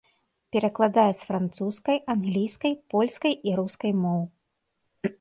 [0.55, 4.21] Перакладае з французскай, англійскай, польскай і рускай моў.